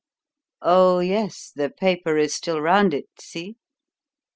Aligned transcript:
Oh, 0.63 0.97
yes, 1.01 1.51
the 1.55 1.69
paper 1.69 2.17
is 2.17 2.33
still 2.33 2.59
round 2.59 2.91
it 2.95 3.07
see!" 3.19 3.57